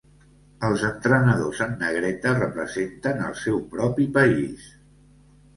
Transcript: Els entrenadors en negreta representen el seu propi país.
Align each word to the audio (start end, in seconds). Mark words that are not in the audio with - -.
Els 0.67 0.85
entrenadors 0.87 1.61
en 1.67 1.75
negreta 1.83 2.31
representen 2.39 3.21
el 3.29 3.39
seu 3.43 3.63
propi 3.75 4.11
país. 4.17 4.69